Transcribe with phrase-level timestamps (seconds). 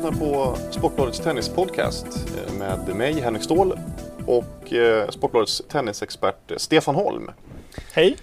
[0.00, 3.78] lyssnar på Sportbladets tennispodcast eh, med mig Henrik Ståhl
[4.26, 7.30] och eh, Sportbladets tennisexpert Stefan Holm.
[7.92, 8.16] Hej!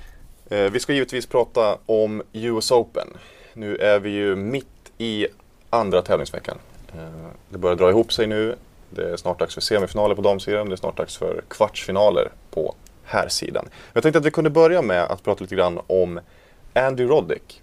[0.49, 3.07] Eh, vi ska givetvis prata om US Open.
[3.53, 5.27] Nu är vi ju mitt i
[5.69, 6.57] andra tävlingsveckan.
[7.49, 8.55] Det börjar dra ihop sig nu.
[8.89, 10.69] Det är snart dags för semifinaler på damsidan.
[10.69, 13.69] Det är snart dags för kvartsfinaler på herrsidan.
[13.93, 16.19] Jag tänkte att vi kunde börja med att prata lite grann om
[16.73, 17.61] Andy Roddick.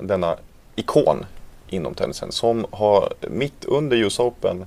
[0.00, 0.36] Denna
[0.76, 1.26] ikon
[1.68, 4.66] inom tennisen som har mitt under US Open,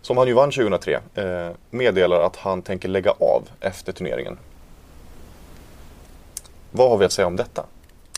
[0.00, 4.38] som han ju vann 2003, eh, meddelar att han tänker lägga av efter turneringen.
[6.70, 7.64] Vad har vi att säga om detta?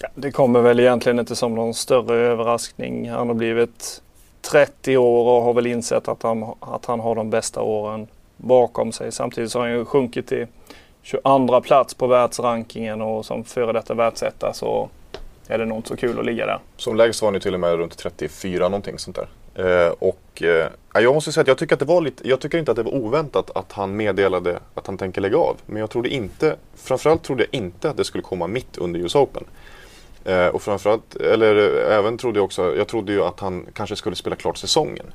[0.00, 3.10] Ja, det kommer väl egentligen inte som någon större överraskning.
[3.10, 4.02] Han har blivit
[4.40, 8.92] 30 år och har väl insett att han, att han har de bästa åren bakom
[8.92, 9.12] sig.
[9.12, 10.46] Samtidigt så har han ju sjunkit till
[11.02, 14.88] 22 plats på världsrankingen och som före detta världsetta så
[15.48, 16.58] är det nog inte så kul att ligga där.
[16.76, 19.28] Som lägst var han ju till och med runt 34 någonting sånt där.
[19.58, 22.58] Eh, och eh, jag måste säga att jag tycker att det var lite, jag tycker
[22.58, 25.56] inte att det var oväntat att han meddelade att han tänker lägga av.
[25.66, 29.14] Men jag trodde inte, framförallt trodde jag inte att det skulle komma mitt under US
[29.14, 29.44] Open.
[30.24, 33.96] Eh, och framförallt, eller eh, även trodde jag också, jag trodde ju att han kanske
[33.96, 35.06] skulle spela klart säsongen.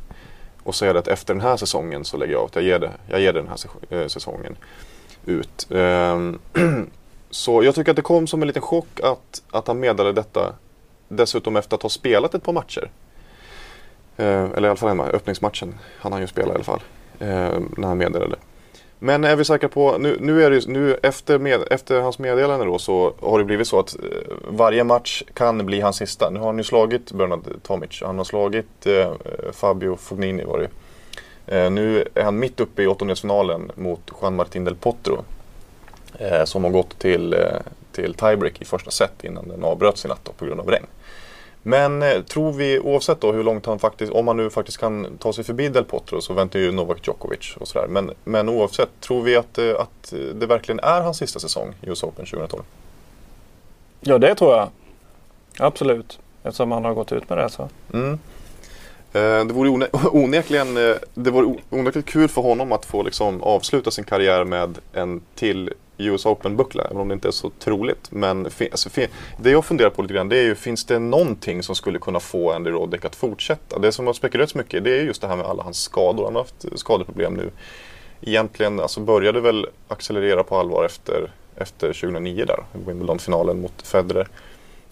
[0.64, 3.22] Och säga att efter den här säsongen så lägger jag av, jag ger, det, jag
[3.22, 3.58] ger den här
[3.90, 4.56] eh, säsongen
[5.26, 5.68] ut.
[5.72, 6.40] Ehm,
[7.34, 10.54] Så jag tycker att det kom som en liten chock att, att han meddelade detta
[11.08, 12.92] dessutom efter att ha spelat ett par matcher.
[14.18, 16.82] Eh, eller i alla fall hemma, öppningsmatchen han han ju spela i alla fall.
[17.20, 18.36] Eh, när han meddelade.
[19.00, 22.66] Men är vi säkra på, nu, nu är det nu efter, med, efter hans meddelande
[22.66, 26.30] då så har det blivit så att eh, varje match kan bli hans sista.
[26.30, 29.12] Nu har han ju slagit Bernard Tomic, han har slagit eh,
[29.52, 30.70] Fabio Fognini var det
[31.58, 35.24] eh, Nu är han mitt uppe i åttondelsfinalen mot Juan Martín del Potro
[36.20, 37.40] eh, som har gått till, eh,
[37.92, 40.86] till tiebreak i första set innan den avbröts i natt på grund av regn.
[41.66, 45.18] Men eh, tror vi, oavsett då hur långt han faktiskt, om han nu faktiskt kan
[45.18, 47.88] ta sig förbi Del Potro så väntar ju Novak Djokovic och sådär.
[47.88, 51.90] Men, men oavsett, tror vi att, eh, att det verkligen är hans sista säsong i
[51.90, 52.64] US Open 2012?
[54.02, 54.70] Ja, det tror jag.
[55.60, 56.20] Absolut.
[56.44, 57.70] Eftersom han har gått ut med det så.
[57.94, 58.20] Mm.
[59.14, 59.70] Eh, det vore
[60.12, 60.76] onekligen,
[61.14, 65.74] det vore onekligen kul för honom att få liksom avsluta sin karriär med en till
[65.98, 68.12] US Open-buckla, även om det inte är så troligt.
[68.12, 68.90] Men alltså,
[69.38, 72.20] det jag funderar på lite grann, det är ju, finns det någonting som skulle kunna
[72.20, 73.80] få Andy Roddick att fortsätta?
[73.80, 76.24] Det som har spekulerats mycket, det är just det här med alla hans skador.
[76.24, 77.50] Han har haft skadeproblem nu.
[78.22, 84.28] Egentligen, alltså började väl accelerera på allvar efter, efter 2009 där, Wimbledon-finalen mot Federer.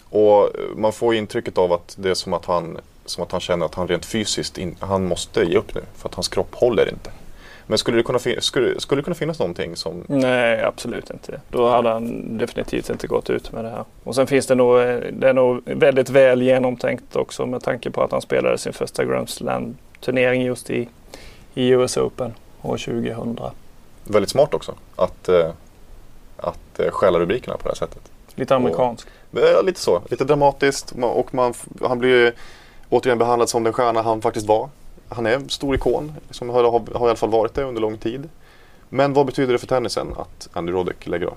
[0.09, 3.41] Och eh, man får intrycket av att det är som att han, som att han
[3.41, 5.81] känner att han rent fysiskt, in, han måste ge upp nu.
[5.95, 7.11] För att hans kropp håller inte.
[7.71, 10.03] Men skulle det, kunna skulle, skulle det kunna finnas någonting som...
[10.07, 11.41] Nej, absolut inte.
[11.49, 13.85] Då hade han definitivt inte gått ut med det här.
[14.03, 14.77] Och sen finns det nog,
[15.13, 19.05] det är nog väldigt väl genomtänkt också med tanke på att han spelade sin första
[19.05, 20.89] Grand Slam-turnering just i,
[21.53, 23.39] i US Open år 2000.
[24.03, 25.49] Väldigt smart också att, eh,
[26.37, 28.11] att eh, stjäla rubrikerna på det här sättet.
[28.35, 29.07] Lite amerikanskt.
[29.31, 30.01] Ja, lite så.
[30.09, 32.33] Lite dramatiskt och man, han blir
[32.89, 34.69] återigen behandlad som den stjärna han faktiskt var
[35.11, 37.81] han är en stor ikon, som har, har, har i alla fall varit det under
[37.81, 38.29] lång tid.
[38.89, 41.35] Men vad betyder det för tennisen att Andy Roddick lägger av?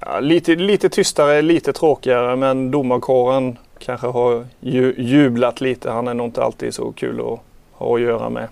[0.00, 5.90] Ja, lite, lite tystare, lite tråkigare men domarkåren kanske har ju, jublat lite.
[5.90, 7.40] Han är nog inte alltid så kul att
[7.72, 8.48] ha att göra med.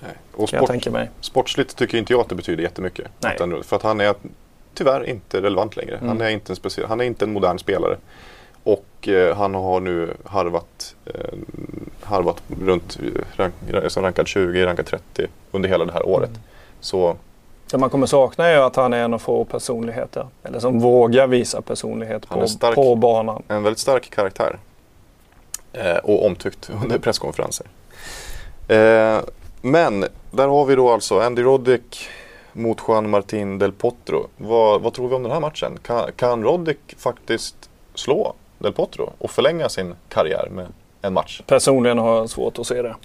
[0.00, 0.10] Nej.
[0.32, 1.10] Och sport, jag tänka mig.
[1.20, 3.06] Sportsligt tycker inte jag att det betyder jättemycket.
[3.20, 3.36] Nej.
[3.40, 4.14] Att, för att han är
[4.74, 5.96] tyvärr inte relevant längre.
[5.96, 6.08] Mm.
[6.08, 7.96] Han, är inte en speciell, han är inte en modern spelare.
[8.62, 11.38] Och eh, han har nu harvat, eh,
[12.08, 12.98] harvat runt
[13.36, 13.54] rank,
[13.88, 16.28] som rankad 20, rankad 30 under hela det här året.
[16.28, 16.40] Mm.
[16.80, 17.16] Så
[17.70, 20.26] det man kommer sakna är att han är en av få personligheter.
[20.42, 23.42] Eller som vågar visa personlighet på, stark, på banan.
[23.48, 24.58] En väldigt stark karaktär.
[25.72, 27.66] Eh, och omtyckt under presskonferenser.
[28.68, 29.20] Eh,
[29.62, 32.08] men där har vi då alltså Andy Roddick
[32.52, 34.26] mot Juan Martin Del Potro.
[34.36, 35.78] Vad, vad tror vi om den här matchen?
[35.82, 40.66] Kan, kan Roddick faktiskt slå Del Potro och förlänga sin karriär med
[41.02, 41.40] en match?
[41.46, 42.96] Personligen har jag svårt att se det.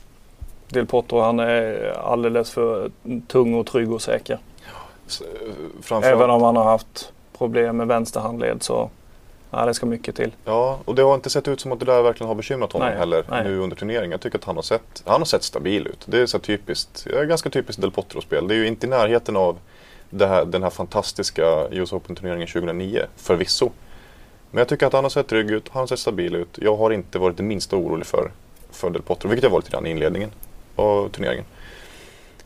[0.67, 2.91] Del Potro han är alldeles för
[3.27, 4.39] tung och trygg och säker.
[5.81, 6.05] Framförallt...
[6.15, 8.89] Även om han har haft problem med vänsterhandled så
[9.55, 10.31] Ja, det ska mycket till.
[10.45, 12.87] Ja, och det har inte sett ut som att det där verkligen har bekymrat honom
[12.87, 13.43] nej, heller nej.
[13.43, 14.11] nu under turneringen.
[14.11, 16.05] Jag tycker att han har sett, han har sett stabil ut.
[16.05, 18.47] Det är så typiskt, ganska typiskt Del Potro-spel.
[18.47, 19.57] Det är ju inte i närheten av
[20.19, 23.69] här, den här fantastiska US Open-turneringen 2009, förvisso.
[24.53, 26.57] Men jag tycker att han har sett trygg ut, han har sett stabil ut.
[26.61, 28.31] Jag har inte varit det minsta orolig för,
[28.71, 30.31] för Del Potro, vilket jag var lite grann i inledningen
[30.75, 31.45] av turneringen.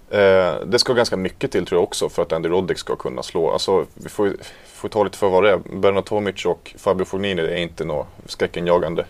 [0.10, 3.24] Eh, det ska ganska mycket till tror jag också för att Andy Roddick ska kunna
[3.24, 3.52] slå.
[3.52, 4.34] Alltså, vi får,
[4.66, 5.58] får ta lite för vad det är.
[5.58, 9.06] Bernard Tomic och Fabio Fognini är inte något skräckenjagande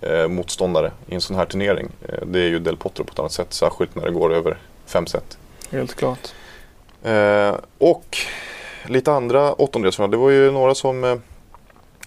[0.00, 1.88] eh, motståndare i en sån här turnering.
[2.08, 4.58] Eh, det är ju Del Potro på ett annat sätt, särskilt när det går över
[4.86, 5.38] fem set.
[5.70, 6.34] Helt klart.
[7.02, 8.16] Eh, och
[8.86, 10.10] lite andra åttondelsfinaler.
[10.10, 11.20] Det var ju några som...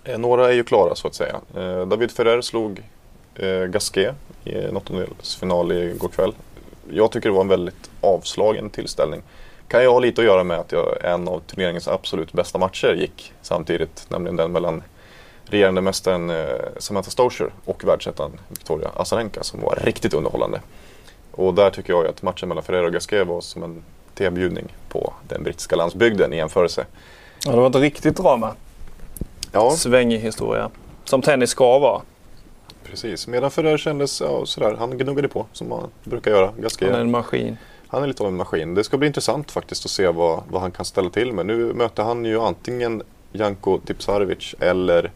[0.06, 1.42] Eh, några är ju klara så att säga.
[1.56, 2.84] Eh, David Ferrer slog
[3.36, 6.34] eh, Gasquet i en åttondelsfinal igår kväll.
[6.92, 9.22] Jag tycker det var en väldigt avslagen tillställning.
[9.68, 12.94] Kan ju ha lite att göra med att jag, en av turneringens absolut bästa matcher
[12.94, 14.06] gick samtidigt.
[14.10, 14.84] Nämligen den mellan
[15.46, 16.46] regerande mästaren eh,
[16.78, 20.62] Samantha Stosher och världsettan Victoria Azarenka som var riktigt underhållande.
[21.31, 23.84] Och där tycker jag att matchen mellan Ferrer och Gasquet var som en
[24.16, 26.86] tebjudning på den brittiska landsbygden i jämförelse.
[27.46, 28.56] Ja, det var ett riktigt drama.
[29.56, 30.69] Ja, Svängig historia.
[31.04, 32.02] Som tennis ska vara.
[32.84, 33.28] precis.
[33.28, 36.52] Medan Ferrer kändes ja, sådär, han gnuggade på som man brukar göra.
[36.57, 37.57] Gasquet, Han är en maskin.
[37.88, 38.74] han är lite av en maskin.
[38.74, 41.46] Det ska bli intressant faktiskt att se vad, vad han kan ställa till med.
[41.46, 45.12] Nu möter han ju antingen Janko Tipsarevic eller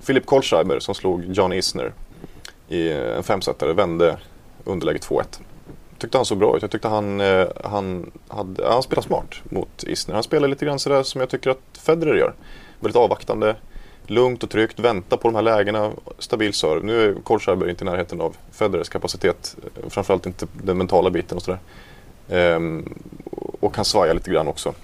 [0.00, 1.92] Filip Kohlschreiber som slog John Isner
[2.68, 4.16] i en femsetare, vände
[4.64, 5.22] underläget 2-1.
[5.98, 6.62] Tyckte han såg bra ut.
[6.62, 10.14] Jag tyckte han, eh, han, hade, han spelade smart mot Isner.
[10.14, 12.34] Han spelar lite grann sådär som jag tycker att Federer gör.
[12.80, 13.56] Väldigt avvaktande,
[14.10, 16.86] lugnt och tryggt, vänta på de här lägena, stabil serve.
[16.86, 19.56] Nu är Kohlschreiber inte i närheten av Federers kapacitet,
[19.88, 21.60] framförallt inte den mentala biten och sådär.
[22.28, 22.94] Ehm,
[23.60, 24.74] och kan svaja lite grann också.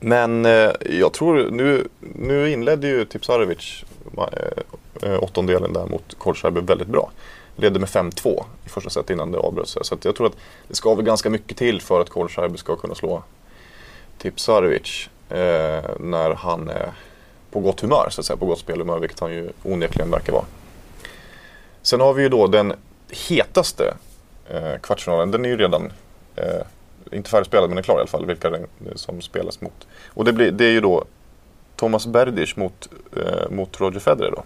[0.00, 3.84] Men eh, jag tror, nu, nu inledde ju Tipsarevic
[4.16, 7.10] eh, eh åttondelen där mot Kohlschreiber väldigt bra.
[7.56, 9.78] Ledde med 5-2 i första set innan det avbröts.
[9.82, 10.36] Så att jag tror att
[10.68, 13.22] det ska väl ganska mycket till för att Kohlschreiber ska kunna slå
[14.18, 16.92] Tipsarevic eh, när han är
[17.50, 20.44] på gott humör, så att säga, på gott spelhumör, vilket han ju onekligen verkar vara.
[21.82, 22.72] Sen har vi ju då den
[23.28, 23.94] hetaste
[24.48, 25.92] eh, kvartsfinalen, den är ju redan
[26.36, 26.62] eh,
[27.12, 29.86] inte färdigspelad men den är klar i alla fall, vilka den, som spelas mot.
[30.06, 31.04] Och det, blir, det är ju då
[31.76, 34.44] Thomas Berdych mot, eh, mot Roger Federer då.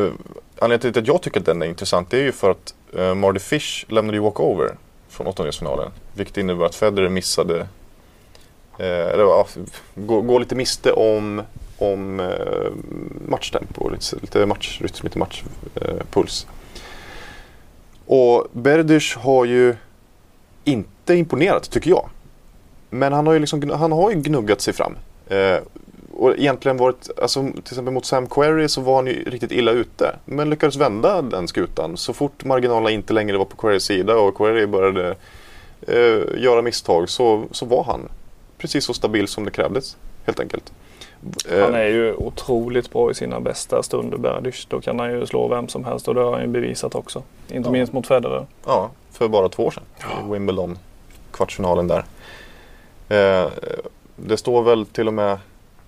[0.00, 0.12] Eh,
[0.58, 3.14] anledningen till att jag tycker att den är intressant det är ju för att eh,
[3.14, 4.76] Marty Fish lämnade ju walkover
[5.08, 5.90] från åttondelsfinalen.
[6.14, 7.68] Vilket innebär att Federer missade,
[8.78, 9.46] Eh, eller, ja,
[9.94, 11.42] gå, gå, lite miste om,
[11.78, 12.72] om eh,
[13.28, 16.46] matchtempo, lite, lite matchrytm, lite matchpuls.
[16.46, 16.52] Eh,
[18.06, 19.76] och Berdych har ju
[20.64, 22.08] inte imponerat tycker jag.
[22.90, 24.96] Men han har ju, liksom, han har ju gnuggat sig fram.
[25.28, 25.58] Eh,
[26.16, 29.70] och egentligen varit, alltså, till exempel mot Sam Querrey så var han ju riktigt illa
[29.72, 30.16] ute.
[30.24, 31.96] Men lyckades vända den skutan.
[31.96, 35.16] Så fort marginalerna inte längre var på Querys sida och Querrey började
[35.86, 38.08] eh, göra misstag så, så var han
[38.58, 39.96] precis så stabil som det krävdes.
[40.24, 40.72] Helt enkelt.
[41.50, 44.66] Eh, Han är ju otroligt bra i sina bästa stunder, Berdych.
[44.68, 47.22] Då kan han ju slå vem som helst och det har han ju bevisat också.
[47.48, 47.72] Inte Ja.
[47.72, 48.46] minst mot Federer.
[48.66, 49.82] Ja, för bara två år sedan.
[50.28, 50.78] I Wimbledon,
[51.32, 52.04] kvartsfinalen där.
[53.08, 53.50] Eh,
[54.16, 55.38] det står väl till och med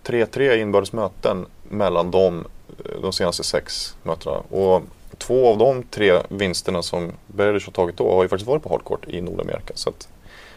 [0.05, 2.45] 3-3 inbördes möten mellan dem
[2.85, 4.37] eh, de senaste sex mötena.
[4.37, 4.83] Och
[5.19, 8.69] två av de tre vinsterna som Berdych har tagit då har ju faktiskt varit på
[8.69, 9.73] hardcourt i Nordamerika.
[9.75, 10.09] Så att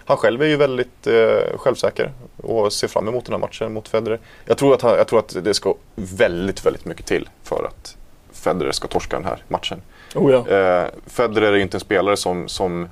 [0.06, 3.88] han själv är ju väldigt eh, självsäker och ser fram emot den här matchen mot
[3.88, 4.20] Federer.
[4.46, 7.98] Jag tror, att han, jag tror att det ska väldigt, väldigt mycket till för att
[8.32, 9.82] Federer ska torska den här matchen.
[10.16, 10.38] Oh ja.
[10.48, 12.90] Eh, Federer är ju inte en spelare som, som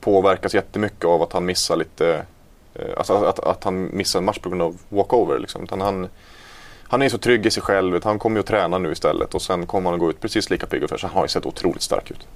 [0.00, 2.24] påverkas jättemycket av att han missar lite
[2.74, 5.38] eh, alltså att, att han missar en match på grund av walkover.
[5.38, 5.62] Liksom.
[5.62, 6.08] Utan han,
[6.82, 8.04] han är så trygg i sig själv.
[8.04, 10.50] Han kommer ju att träna nu istället och sen kommer han att gå ut precis
[10.50, 11.02] lika pigg och fräsch.
[11.02, 12.26] Han har ju sett otroligt stark ut.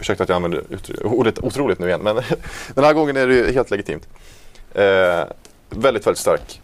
[0.00, 0.64] Ursäkta att jag använder
[1.04, 2.14] ordet otroligt nu igen men
[2.74, 4.08] den här gången är det helt legitimt.
[4.74, 5.24] Eh,
[5.70, 6.60] väldigt, väldigt stark.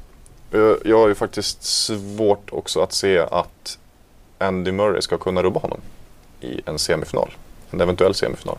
[0.53, 3.79] Eh, Jag har ju faktiskt svårt också att se att
[4.39, 5.81] Andy Murray ska kunna rubba honom
[6.41, 7.31] i en semifinal.
[7.71, 8.57] En eventuell semifinal.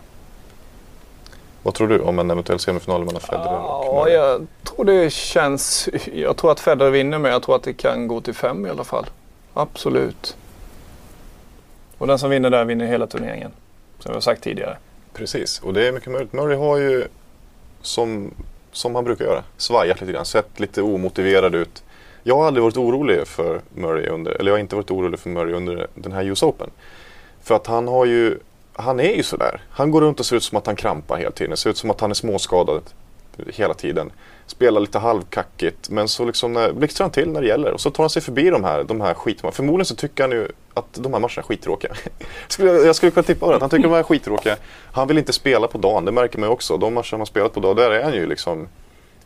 [1.63, 4.13] Vad tror du om en eventuell semifinal mellan Federer och Ja, Murray?
[4.13, 5.89] jag tror det känns...
[6.13, 8.69] Jag tror att Federer vinner men jag tror att det kan gå till fem i
[8.69, 9.05] alla fall.
[9.53, 10.37] Absolut.
[11.97, 13.51] Och den som vinner där vinner hela turneringen.
[13.99, 14.77] Som vi har sagt tidigare.
[15.13, 16.33] Precis, och det är mycket möjligt.
[16.33, 17.07] Murray har ju,
[17.81, 18.33] som,
[18.71, 20.25] som han brukar göra, svajat lite grann.
[20.25, 21.83] Sett lite omotiverad ut.
[22.23, 25.29] Jag har aldrig varit orolig för Murray under, eller jag har inte varit orolig för
[25.29, 26.69] Murray under den här US Open.
[27.41, 28.37] För att han har ju,
[28.73, 29.61] han är ju sådär.
[29.69, 31.51] Han går runt och ser ut som att han krampar hela tiden.
[31.51, 32.81] Det ser ut som att han är småskadad
[33.47, 34.11] hela tiden.
[34.47, 37.91] Spelar lite halvkackigt men så liksom eh, blixtrar han till när det gäller och så
[37.91, 39.51] tar han sig förbi de här, de här skitmatcherna.
[39.55, 41.91] Förmodligen så tycker han ju att de här matcherna är skittråkiga.
[42.59, 44.55] Jag skulle kunna tippa på det, att han tycker de här är skittråkiga.
[44.91, 46.77] Han vill inte spela på dagen, det märker man ju också.
[46.77, 48.67] De matcher han har spelat på dagen, där är han ju liksom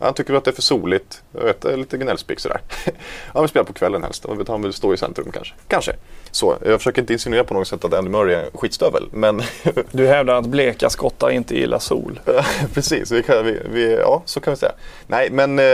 [0.01, 1.23] han tycker att det är för soligt.
[1.31, 2.61] Jag vet, lite gnällspik sådär.
[3.33, 4.25] han vill spela på kvällen helst.
[4.47, 5.53] Han vill stå i centrum kanske.
[5.67, 5.95] Kanske.
[6.31, 9.09] Så, jag försöker inte insinuera på något sätt att Andy Murray är en skitstövel.
[9.11, 9.41] Men
[9.91, 12.19] du hävdar att bleka skottar inte gillar sol?
[12.73, 14.71] Precis, vi kan, vi, vi, ja så kan vi säga.
[15.07, 15.65] Nej, men eh,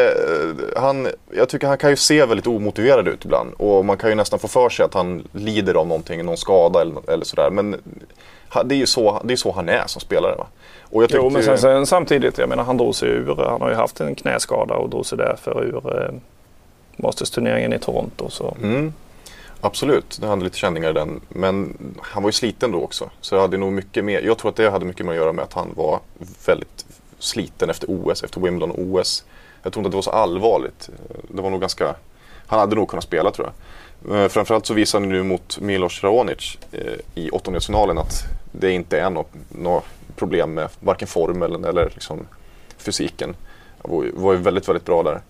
[0.75, 3.53] han, jag tycker han kan ju se väldigt omotiverad ut ibland.
[3.57, 6.81] Och man kan ju nästan få för sig att han lider av någonting, någon skada
[6.81, 7.49] eller, eller sådär.
[7.49, 7.75] Men
[8.65, 10.35] det är ju så, det är så han är som spelare.
[10.35, 10.47] Va?
[10.89, 13.69] Och jag jo, men sen, sen, samtidigt, jag menar han drog sig ur, han har
[13.69, 16.13] ju haft en knäskada och drog sig därför ur eh,
[16.97, 18.29] Masters-turneringen i Toronto.
[18.29, 18.57] Så.
[18.63, 18.93] Mm.
[19.61, 21.21] Absolut, det hade lite känningar i den.
[21.29, 23.09] Men han var ju sliten då också.
[23.21, 25.33] Så det hade nog mycket mer, jag tror att det hade mycket mer att göra
[25.33, 25.99] med att han var
[26.45, 26.85] väldigt
[27.19, 29.25] sliten efter OS, efter Wimbledon och OS.
[29.63, 30.89] Jag tror inte att det var så allvarligt.
[31.27, 31.95] Det var nog ganska,
[32.47, 33.53] han hade nog kunnat spela tror jag.
[34.23, 38.99] Eh, framförallt så visar han nu mot Milos Raonic eh, i åttondelsfinalen att det inte
[38.99, 39.85] är något, något
[40.17, 42.27] problem med varken formen eller liksom
[42.77, 43.35] fysiken.
[43.81, 45.21] Han var ju väldigt, väldigt bra där.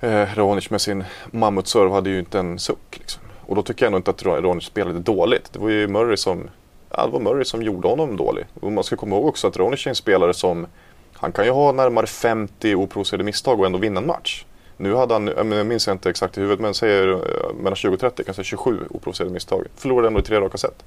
[0.00, 2.98] Eh, Ronic med sin mammutserve hade ju inte en suck.
[2.98, 3.22] Liksom.
[3.46, 5.52] Och då tycker jag nog inte att Ronic spelade dåligt.
[5.52, 6.50] Det var ju Murray som,
[6.90, 8.44] ja, det var Murray som gjorde honom dålig.
[8.60, 10.66] Och man ska komma ihåg också att Ronic är en spelare som
[11.12, 14.44] han kan ju ha närmare 50 oprovocerade misstag och ändå vinna en match.
[14.76, 18.00] Nu hade han, jag minns inte exakt i huvudet, men säger eh, mellan 20 och
[18.00, 19.66] 30, kanske 27 oprovocerade misstag.
[19.76, 20.84] Förlorade ändå i tre raka set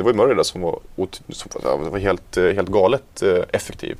[0.00, 0.80] det var ju Murray där som var,
[1.30, 3.98] som var helt, eh, helt galet eh, effektiv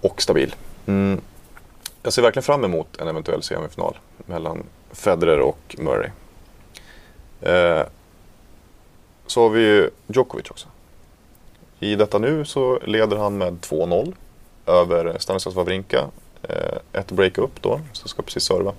[0.00, 0.54] och stabil.
[0.86, 1.20] Mm.
[2.02, 6.10] Jag ser verkligen fram emot en eventuell semifinal mellan Federer och Murray.
[7.40, 7.82] Eh,
[9.26, 10.68] så har vi ju Djokovic också.
[11.80, 14.14] I detta nu så leder han med 2-0
[14.66, 16.08] över Stanislas Wawrinka.
[16.42, 18.72] Eh, ett break-up då, så ska precis serva.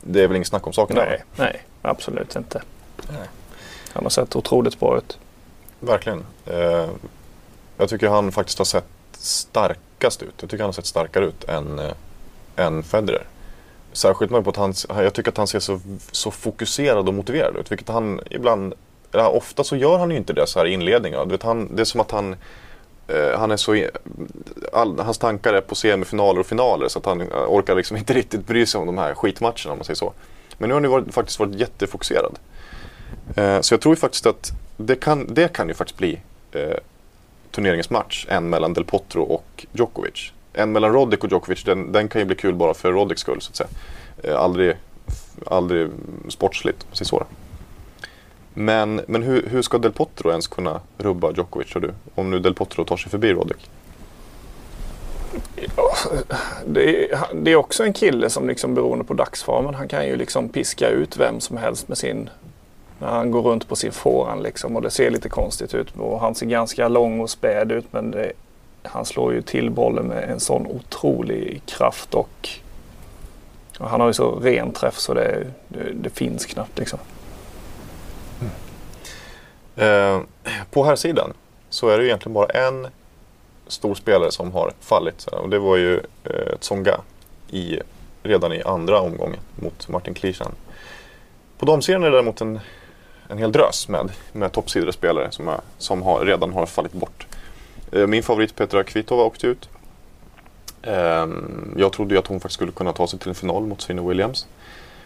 [0.00, 0.96] Det är väl inget snack om saken?
[0.96, 2.62] Nej, där, nej absolut inte.
[3.08, 3.28] Nej.
[3.92, 5.18] Han har sett otroligt bra ut.
[5.84, 6.24] Verkligen.
[6.46, 6.88] Eh,
[7.76, 10.34] jag tycker han faktiskt har sett starkast ut.
[10.40, 11.92] Jag tycker han har sett starkare ut än, eh,
[12.56, 13.26] än Federer.
[13.92, 15.80] Särskilt med på att han, jag tycker att han ser så,
[16.12, 17.72] så fokuserad och motiverad ut.
[17.72, 18.74] Vilket han ibland,
[19.12, 21.28] eller ofta så gör han ju inte det så här i inledningen.
[21.28, 22.36] Du vet, han, det är som att han,
[23.08, 23.86] eh, han är så,
[24.72, 28.12] all, hans tankar är på semifinaler och finaler så att han eh, orkar liksom inte
[28.12, 30.12] riktigt bry sig om de här skitmatcherna om man säger så.
[30.58, 32.38] Men nu har han ju varit, faktiskt varit jättefokuserad.
[33.36, 36.20] Eh, så jag tror faktiskt att det kan, det kan ju faktiskt bli
[36.52, 36.76] eh,
[37.50, 38.26] turneringens match.
[38.28, 40.32] En mellan Del Potro och Djokovic.
[40.52, 43.40] En mellan Roddick och Djokovic, den, den kan ju bli kul bara för Roddicks skull
[43.40, 43.68] så att säga.
[44.22, 44.76] Eh, aldrig,
[45.46, 45.90] aldrig
[46.28, 47.26] sportsligt, precis så.
[48.54, 51.92] Men, men hur, hur ska Del Potro ens kunna rubba Djokovic tror du?
[52.14, 53.70] Om nu Del Potro tar sig förbi Roddick?
[56.66, 60.16] Det är, det är också en kille som liksom beroende på dagsformen, han kan ju
[60.16, 62.30] liksom piska ut vem som helst med sin
[63.02, 65.96] när han går runt på sin fåran liksom och det ser lite konstigt ut.
[65.96, 68.32] Och han ser ganska lång och späd ut men det,
[68.82, 72.48] han slår ju till bollen med en sån otrolig kraft och,
[73.78, 76.98] och han har ju så ren träff så det, det, det finns knappt liksom.
[79.76, 80.16] Mm.
[80.16, 80.22] Eh,
[80.70, 81.32] på här sidan
[81.70, 82.86] så är det egentligen bara en
[83.66, 85.94] stor spelare som har fallit och det var ju
[86.24, 87.00] eh, Tsonga
[87.50, 87.78] i,
[88.22, 90.52] redan i andra omgången mot Martin Klichan.
[91.58, 92.60] På damsidan är det däremot en
[93.32, 97.26] en hel drös med, med toppsidespelare som, är, som har, redan har fallit bort.
[97.92, 99.68] Eh, min favorit Petra Kvitova åkte ut.
[100.82, 103.82] Ehm, jag trodde ju att hon faktiskt skulle kunna ta sig till en final mot
[103.82, 104.46] Serena Williams.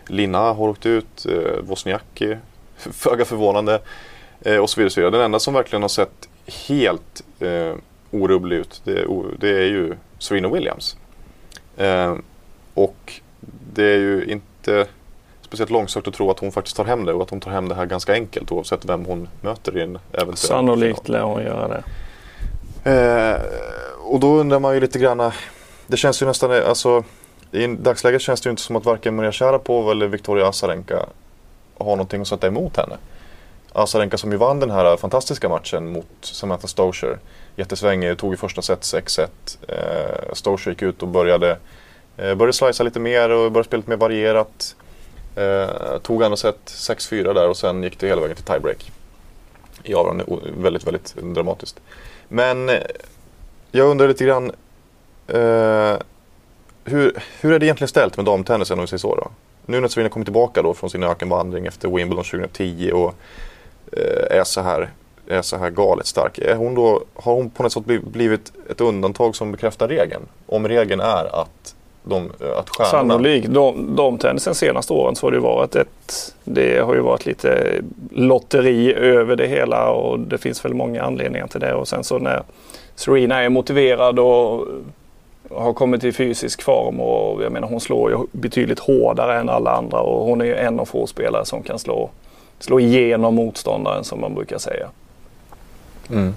[0.07, 2.37] Lina har åkt ut, eh, Wozniacki,
[2.77, 3.81] föga förvånande.
[4.41, 5.11] Eh, och så vidare, så vidare.
[5.11, 6.29] Den enda som verkligen har sett
[6.69, 7.75] helt eh,
[8.11, 9.07] orubblig ut, det,
[9.39, 10.97] det, är ju Serena Williams.
[11.77, 12.15] Eh,
[12.75, 13.13] och
[13.75, 14.87] det är ju inte
[15.47, 17.69] speciellt långsökt att tro att hon faktiskt tar hem det och att hon tar hem
[17.69, 21.69] det här ganska enkelt oavsett vem hon möter i en eventuell Sannolikt lär hon göra
[21.69, 21.83] det.
[22.91, 23.41] Eh,
[23.99, 25.33] och då undrar man ju lite grann,
[25.87, 27.05] det känns ju nästan, alltså
[27.53, 31.07] i dagsläget känns det ju inte som att varken Maria Sharapova eller Victoria Azarenka
[31.79, 32.97] har någonting att sätta emot henne.
[33.73, 37.19] Azarenka som ju vann den här fantastiska matchen mot Samantha Stosur.
[37.57, 39.29] Jättesvängig, tog i första set 6-1.
[39.69, 41.51] Eh, Stosur gick ut och började,
[42.17, 44.77] eh, började slicea lite mer och började spela lite mer varierat.
[45.37, 48.93] Eh, tog andra set 6-4 där och sen gick det hela vägen till tiebreak.
[49.83, 50.25] I avgörande,
[50.57, 51.81] väldigt, väldigt dramatiskt.
[52.29, 52.77] Men eh,
[53.71, 54.53] jag undrar lite grann
[55.27, 55.97] eh,
[56.85, 59.31] hur, hur är det egentligen ställt med damtennisen om vi säger så då?
[59.67, 63.15] Nu när Serena kommer tillbaka då från sin ökenvandring efter Wimbledon 2010 och
[63.93, 64.91] eh, är, så här,
[65.27, 66.39] är så här galet stark.
[66.39, 70.23] Är hon då, har hon på något sätt blivit ett undantag som bekräftar regeln?
[70.47, 71.76] Om regeln är att
[72.09, 72.91] de, att stjärnorna...
[72.91, 73.49] Sannolikt.
[73.55, 76.35] De, de tennisen senaste åren så har det varit ett...
[76.45, 81.47] Det har ju varit lite lotteri över det hela och det finns väl många anledningar
[81.47, 81.75] till det.
[81.75, 82.43] Och sen så när
[82.95, 84.67] Serena är motiverad och
[85.51, 89.71] har kommit i fysisk form och jag menar hon slår ju betydligt hårdare än alla
[89.71, 92.11] andra och hon är ju en av få spelare som kan slå,
[92.59, 94.89] slå igenom motståndaren som man brukar säga.
[96.11, 96.35] Mm.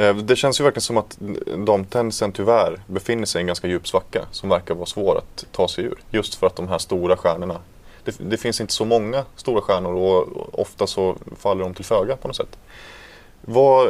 [0.00, 1.18] Eh, det känns ju verkligen som att
[1.66, 5.68] damtennisen tyvärr befinner sig i en ganska djup svacka som verkar vara svår att ta
[5.68, 5.98] sig ur.
[6.10, 7.60] Just för att de här stora stjärnorna,
[8.04, 12.16] det, det finns inte så många stora stjärnor och ofta så faller de till föga
[12.16, 12.58] på något sätt.
[13.40, 13.88] Vad,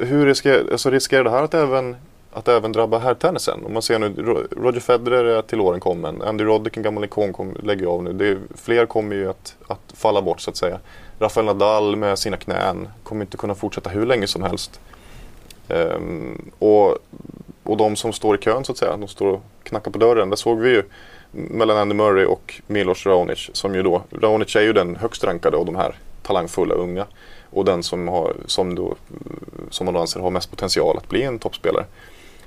[0.00, 1.96] hur riskerar, alltså riskerar det här att även,
[2.32, 3.64] att även drabba herrtennisen?
[3.66, 7.32] Om man ser nu, Roger Federer är till åren kommen, Andy Roddick, en gammal ikon,
[7.32, 8.12] kom, lägger av nu.
[8.12, 10.80] Det fler kommer ju att, att falla bort så att säga.
[11.18, 14.80] Rafael Nadal med sina knän kommer inte kunna fortsätta hur länge som helst.
[15.72, 16.98] Um, och,
[17.62, 20.30] och de som står i kön så att säga, de står och knackar på dörren.
[20.30, 20.82] Där såg vi ju
[21.30, 23.50] mellan Andy Murray och Milos Raonic.
[23.52, 27.06] Som ju då, Raonic är ju den högst rankade av de här talangfulla unga.
[27.50, 28.94] Och den som, har, som, då,
[29.70, 31.84] som man anser har mest potential att bli en toppspelare.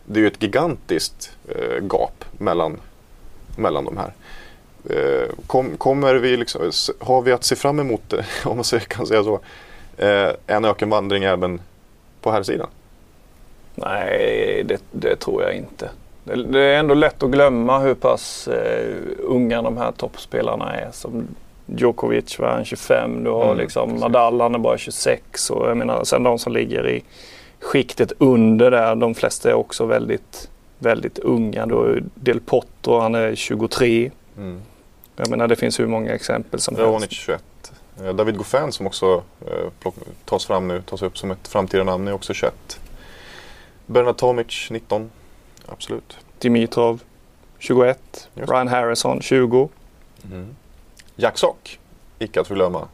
[0.06, 2.78] Det är ju ett gigantiskt eh, gap mellan,
[3.58, 4.14] mellan de här.
[4.90, 8.14] Eh, kom, kommer vi liksom, har vi att se fram emot,
[8.46, 9.40] om man kan säga så,
[9.98, 11.62] eh, en ökenvandring även
[12.22, 12.68] på här sidan?
[13.76, 15.90] Nej, det, det, tror jag inte.
[16.24, 20.92] Det, det, är ändå lätt att glömma hur pass eh, unga de här toppspelarna är.
[20.92, 21.28] Som
[21.66, 25.78] Djokovic var han 25, du har mm, liksom Nadal han är bara 26 och jag
[25.78, 27.04] menar sen de som ligger i
[27.60, 31.66] skiktet under där, de flesta är också väldigt, väldigt unga.
[31.66, 34.12] Då Del Potro, han är 23.
[34.38, 34.62] Mm.
[35.16, 37.14] Jag menar det finns hur många exempel som Raonic helst.
[37.14, 37.44] 21.
[38.04, 39.92] Eh, David Goffin som också eh,
[40.26, 42.80] tas fram nu, tas upp som ett framtida namn, är också 21.
[43.86, 45.12] Bernard Tomic 19.
[45.66, 46.18] Absolut.
[46.40, 47.02] Dimitrov
[47.60, 48.30] 21.
[48.34, 49.70] Brian Harrison 20.
[50.32, 50.56] Mm.
[51.16, 51.80] Jack Sock,
[52.20, 52.88] icke att förglömma.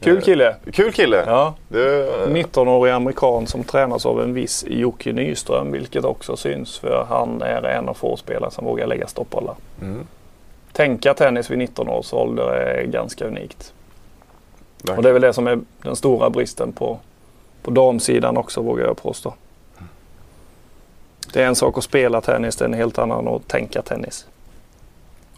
[0.00, 0.56] Kul eh, kille.
[0.72, 1.24] Kul kille.
[1.26, 1.54] Ja.
[1.68, 2.08] Det...
[2.26, 7.62] 19-årig amerikan som tränas av en viss Jocke Nyström vilket också syns för han är
[7.62, 9.54] en av få spelare som vågar lägga stoppbollar.
[9.80, 10.06] Mm.
[10.72, 13.72] Tänka tennis vid 19 års ålder är ganska unikt.
[14.76, 14.96] Verkligen.
[14.96, 16.98] Och det är väl det som är den stora bristen på,
[17.62, 19.34] på damsidan också vågar jag påstå.
[21.32, 24.26] Det är en sak att spela tennis, det är en helt annan att tänka tennis.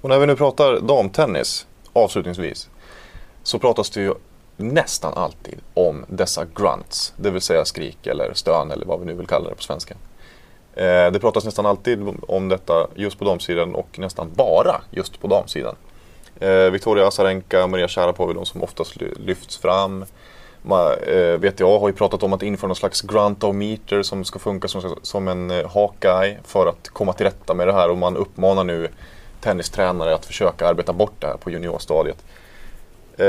[0.00, 2.68] Och när vi nu pratar damtennis, avslutningsvis,
[3.42, 4.14] så pratas det ju
[4.57, 9.12] nästan alltid om dessa grunts, det vill säga skrik eller stön eller vad vi nu
[9.14, 9.94] vill kalla det på svenska.
[10.74, 15.26] Eh, det pratas nästan alltid om detta just på damsidan och nästan bara just på
[15.26, 15.76] damsidan.
[16.40, 20.04] Eh, Victoria Azarenka, Maria Sharapova är de som oftast lyfts fram.
[20.70, 24.96] Eh, VTA har ju pratat om att införa någon slags grant-o-meter som ska funka som,
[25.03, 28.64] som en eh, Hawkeye för att komma till rätta med det här och man uppmanar
[28.64, 28.88] nu
[29.40, 32.24] tennistränare att försöka arbeta bort det här på juniorstadiet.
[33.16, 33.27] Eh,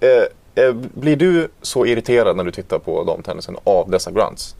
[0.00, 4.54] eh, eh, blir du så irriterad när du tittar på damtennisen av dessa grants?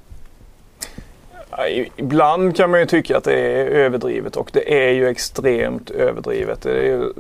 [1.97, 6.65] Ibland kan man ju tycka att det är överdrivet och det är ju extremt överdrivet.
[6.65, 7.13] Ju,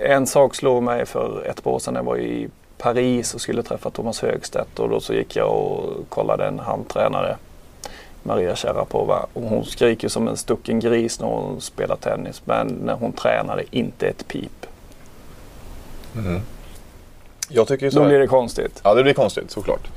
[0.00, 2.48] en sak slog mig för ett par år sedan när jag var i
[2.84, 7.36] Paris och skulle träffa Thomas Högstedt och då så gick jag och kollade en handtränare,
[8.22, 9.26] Maria Sharapova.
[9.32, 13.64] Och hon skriker som en stucken gris när hon spelar tennis men när hon tränade
[13.70, 14.66] inte ett pip.
[16.16, 16.40] Mm.
[17.48, 18.80] Jag tycker så Då blir det konstigt.
[18.84, 19.88] Ja, det blir konstigt såklart.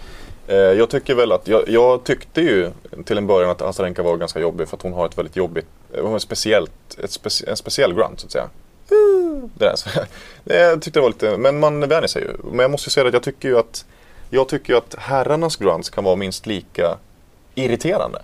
[0.48, 2.72] Eh, jag tycker väl att, jag, jag, tyckte ju
[3.06, 5.68] till en början att Azarenka var ganska jobbig för att hon har ett väldigt jobbigt,
[6.02, 8.50] hon har speciellt, ett speci, en speciell grunt så att säga.
[9.54, 10.08] Det, där.
[10.44, 12.32] det tyckte jag var lite, men man vänjer sig ju.
[12.44, 13.86] Men jag måste säga att jag tycker ju att
[14.30, 16.98] jag tycker att herrarnas grunts kan vara minst lika
[17.56, 18.22] irriterande.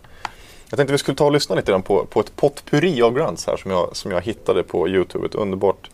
[0.69, 3.57] Jag tänkte vi skulle ta och lyssna lite på, på ett potpurri av grunts här
[3.57, 5.25] som jag, som jag hittade på Youtube.
[5.25, 5.89] Ett underbart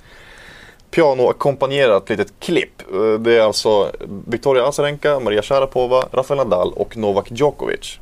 [0.91, 2.81] pianoackompanjerat litet klipp.
[2.93, 3.91] Eh, det är alltså
[4.27, 7.99] Victoria Azarenka, Maria Sharapova, Rafael Nadal och Novak Djokovic.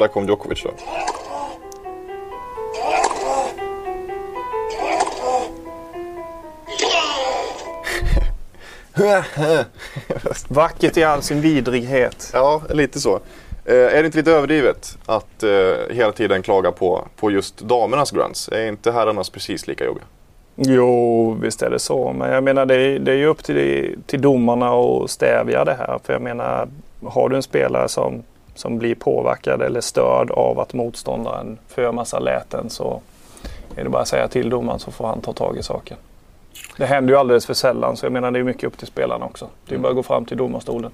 [0.00, 0.70] Där kom Djokovic då.
[10.48, 12.30] Vackert i all sin vidrighet.
[12.32, 13.20] Ja, lite så.
[13.64, 15.50] Eh, är det inte lite överdrivet att eh,
[15.90, 18.48] hela tiden klaga på, på just damernas grunts?
[18.48, 20.04] Är inte herrarnas precis lika jobbiga?
[20.56, 22.12] Jo, visst är det så.
[22.12, 25.74] Men jag menar det är, det är ju upp till, till domarna att stävja det
[25.74, 25.98] här.
[26.04, 26.68] För jag menar,
[27.04, 28.22] har du en spelare som,
[28.54, 33.00] som blir påverkad eller störd av att motståndaren för massa läten så
[33.76, 35.96] är det bara att säga till domaren så får han ta tag i saken.
[36.76, 39.24] Det händer ju alldeles för sällan så jag menar det är mycket upp till spelarna
[39.24, 39.48] också.
[39.66, 40.90] Det är bara att gå fram till domarstolen.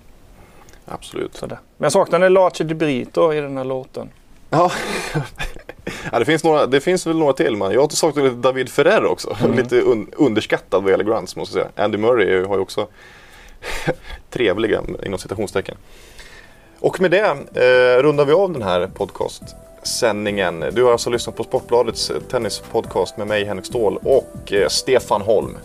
[0.85, 1.37] Absolut.
[1.37, 1.59] Sådär.
[1.77, 4.09] Men jag saknar en Lache de Brito i den här låten.
[4.51, 4.73] Ja.
[6.12, 7.57] ja, det, finns några, det finns väl några till.
[7.57, 9.37] Men jag saknar lite David Ferrer också.
[9.40, 9.57] Mm.
[9.57, 11.85] lite un, underskattad vad gäller grunts måste jag säga.
[11.85, 12.88] Andy Murray har ju också
[14.31, 15.77] trevliga inom citationstecken.
[16.87, 20.64] Och med det eh, rundar vi av den här podcastsändningen.
[20.72, 25.20] Du har alltså lyssnat på Sportbladets eh, tennispodcast med mig Henrik Ståhl och eh, Stefan
[25.20, 25.57] Holm.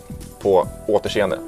[0.42, 1.38] På återseende.